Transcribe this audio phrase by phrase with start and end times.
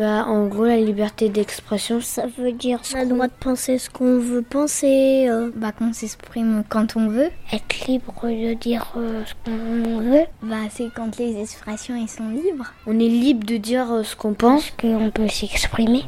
[0.00, 3.76] Bah, en gros, la liberté d'expression, ça veut dire on a le droit de penser
[3.76, 5.26] ce qu'on veut penser.
[5.28, 5.50] euh.
[5.54, 7.28] Bah qu'on s'exprime quand on veut.
[7.52, 10.24] Être libre de dire euh, ce qu'on veut.
[10.42, 12.72] Bah c'est quand les expressions sont libres.
[12.86, 14.70] on est libre de dire euh, ce qu'on pense.
[14.80, 16.04] Qu'on peut s'exprimer.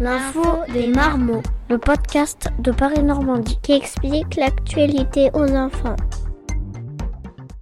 [0.00, 0.42] L'info
[0.72, 3.60] des marmots, le podcast de Paris-Normandie.
[3.62, 5.94] Qui explique l'actualité aux enfants.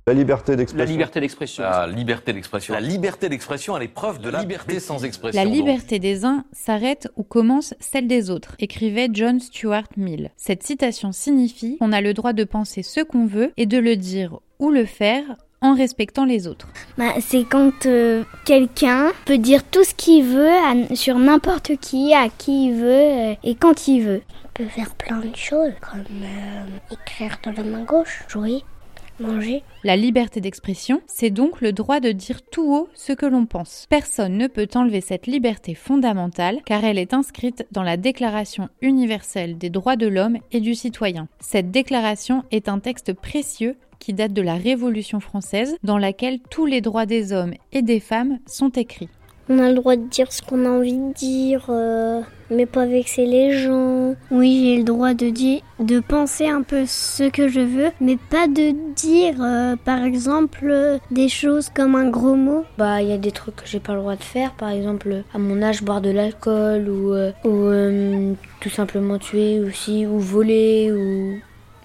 [0.08, 0.90] La liberté La d'expression.
[0.90, 1.62] liberté d'expression.
[1.64, 2.72] La liberté d'expression.
[2.72, 5.38] La liberté d'expression à l'épreuve de la liberté sans expression.
[5.38, 5.54] La donc.
[5.54, 10.30] liberté des uns s'arrête où commence celle des autres, écrivait John Stuart Mill.
[10.38, 13.96] Cette citation signifie qu'on a le droit de penser ce qu'on veut et de le
[13.96, 15.24] dire ou le faire
[15.60, 16.68] en respectant les autres.
[16.96, 22.14] Bah c'est quand euh, quelqu'un peut dire tout ce qu'il veut à- sur n'importe qui,
[22.14, 24.22] à qui il veut euh, et quand il veut.
[24.46, 28.62] On peut faire plein de choses, comme euh, écrire de la main gauche, jouer,
[29.84, 33.86] La liberté d'expression, c'est donc le droit de dire tout haut ce que l'on pense.
[33.90, 39.58] Personne ne peut enlever cette liberté fondamentale car elle est inscrite dans la Déclaration universelle
[39.58, 41.28] des droits de l'homme et du citoyen.
[41.40, 46.66] Cette déclaration est un texte précieux qui date de la Révolution française dans laquelle tous
[46.66, 49.08] les droits des hommes et des femmes sont écrits.
[49.50, 52.86] On a le droit de dire ce qu'on a envie de dire, euh, mais pas
[52.86, 54.14] vexer les gens.
[54.30, 58.16] Oui, j'ai le droit de dire, de penser un peu ce que je veux, mais
[58.16, 62.64] pas de dire, euh, par exemple, euh, des choses comme un gros mot.
[62.76, 64.52] Bah, il y a des trucs que j'ai pas le droit de faire.
[64.52, 69.60] Par exemple, à mon âge, boire de l'alcool ou, euh, ou euh, tout simplement tuer
[69.60, 71.40] aussi, ou voler ou,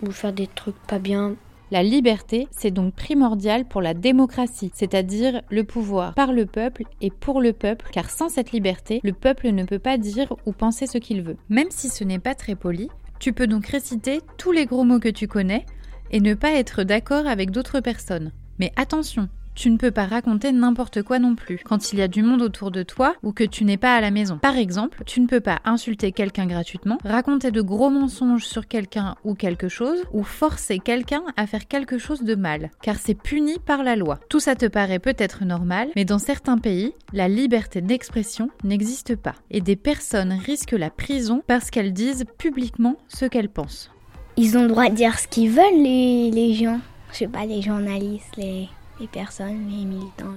[0.06, 1.36] ou faire des trucs pas bien.
[1.72, 7.10] La liberté, c'est donc primordial pour la démocratie, c'est-à-dire le pouvoir par le peuple et
[7.10, 10.86] pour le peuple, car sans cette liberté, le peuple ne peut pas dire ou penser
[10.86, 11.38] ce qu'il veut.
[11.50, 15.00] Même si ce n'est pas très poli, tu peux donc réciter tous les gros mots
[15.00, 15.66] que tu connais
[16.12, 18.34] et ne pas être d'accord avec d'autres personnes.
[18.60, 22.08] Mais attention, tu ne peux pas raconter n'importe quoi non plus quand il y a
[22.08, 24.38] du monde autour de toi ou que tu n'es pas à la maison.
[24.38, 29.16] Par exemple, tu ne peux pas insulter quelqu'un gratuitement, raconter de gros mensonges sur quelqu'un
[29.24, 33.60] ou quelque chose, ou forcer quelqu'un à faire quelque chose de mal, car c'est puni
[33.60, 34.20] par la loi.
[34.30, 39.36] Tout ça te paraît peut-être normal, mais dans certains pays, la liberté d'expression n'existe pas,
[39.52, 43.92] et des personnes risquent la prison parce qu'elles disent publiquement ce qu'elles pensent.
[44.36, 46.80] Ils ont le droit de dire ce qu'ils veulent, les, les gens.
[47.12, 48.68] Je sais pas, les journalistes, les,
[49.00, 50.36] les personnes, les militants.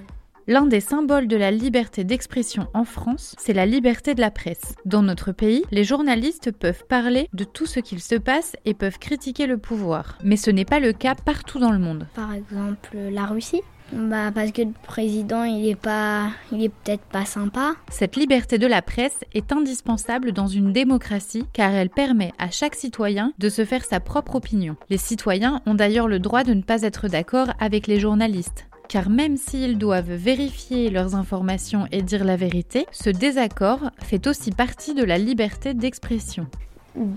[0.49, 4.77] L'un des symboles de la liberté d'expression en France, c'est la liberté de la presse.
[4.85, 9.01] Dans notre pays, les journalistes peuvent parler de tout ce qu'il se passe et peuvent
[9.01, 10.17] critiquer le pouvoir.
[10.23, 12.07] Mais ce n'est pas le cas partout dans le monde.
[12.15, 13.63] Par exemple, la Russie.
[13.93, 17.75] Bah parce que le président, il est pas, il est peut-être pas sympa.
[17.91, 22.75] Cette liberté de la presse est indispensable dans une démocratie car elle permet à chaque
[22.75, 24.77] citoyen de se faire sa propre opinion.
[24.91, 28.67] Les citoyens ont d'ailleurs le droit de ne pas être d'accord avec les journalistes.
[28.89, 34.53] Car même s'ils doivent vérifier leurs informations et dire la vérité, ce désaccord fait aussi
[34.53, 36.47] partie de la liberté d'expression.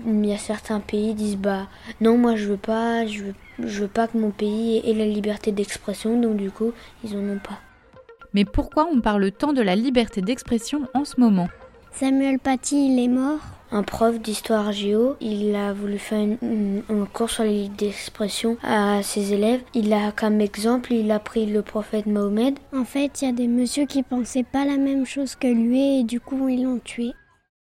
[0.06, 1.66] Il y a certains pays qui disent bah
[2.00, 5.06] non moi je veux pas, je veux, je veux pas que mon pays ait la
[5.06, 6.72] liberté d'expression donc du coup
[7.04, 7.58] ils en ont pas.
[8.34, 11.48] Mais pourquoi on parle tant de la liberté d'expression en ce moment?
[11.92, 13.40] Samuel Paty, il est mort?
[13.72, 17.86] Un prof d'histoire géo, il a voulu faire une- une- un cours sur la liberté
[17.86, 19.60] d'expression à ses élèves.
[19.74, 22.58] Il a comme exemple, il a pris le prophète Mohamed.
[22.72, 26.00] En fait, il y a des messieurs qui pensaient pas la même chose que lui
[26.00, 27.12] et du coup, ils l'ont tué.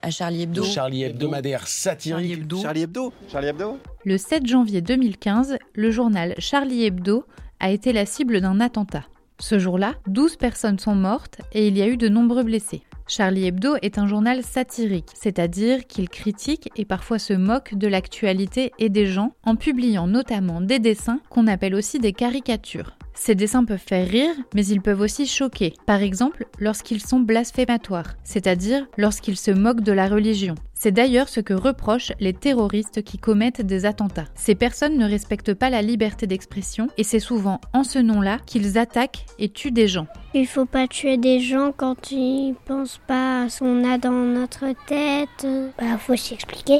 [0.01, 0.63] À Charlie Hebdo.
[0.63, 2.15] Charlie hebdomadaire satirique.
[2.15, 2.61] Charlie Hebdo.
[2.61, 3.13] Charlie Hebdo.
[3.31, 3.79] Charlie Hebdo.
[4.05, 7.25] Le 7 janvier 2015, le journal Charlie Hebdo
[7.59, 9.05] a été la cible d'un attentat.
[9.39, 12.83] Ce jour-là, 12 personnes sont mortes et il y a eu de nombreux blessés.
[13.07, 18.71] Charlie Hebdo est un journal satirique, c'est-à-dire qu'il critique et parfois se moque de l'actualité
[18.79, 22.95] et des gens en publiant notamment des dessins qu'on appelle aussi des caricatures.
[23.23, 25.75] Ces dessins peuvent faire rire, mais ils peuvent aussi choquer.
[25.85, 30.55] Par exemple, lorsqu'ils sont blasphématoires, c'est-à-dire lorsqu'ils se moquent de la religion.
[30.73, 34.25] C'est d'ailleurs ce que reprochent les terroristes qui commettent des attentats.
[34.33, 38.79] Ces personnes ne respectent pas la liberté d'expression et c'est souvent en ce nom-là qu'ils
[38.79, 40.07] attaquent et tuent des gens.
[40.33, 44.09] Il faut pas tuer des gens quand ils pensent pas à ce qu'on a dans
[44.09, 45.45] notre tête.
[45.77, 46.79] Bah, faut s'expliquer.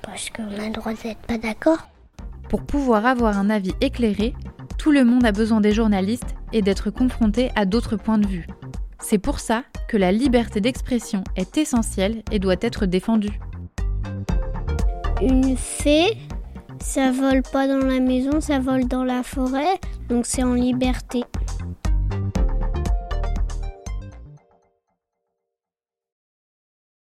[0.00, 1.90] Parce qu'on a le droit d'être pas d'accord.
[2.48, 4.32] Pour pouvoir avoir un avis éclairé,
[4.78, 8.46] tout le monde a besoin des journalistes et d'être confronté à d'autres points de vue.
[9.00, 13.38] C'est pour ça que la liberté d'expression est essentielle et doit être défendue.
[15.20, 16.16] Une fée,
[16.80, 19.78] ça vole pas dans la maison, ça vole dans la forêt.
[20.08, 21.24] Donc c'est en liberté.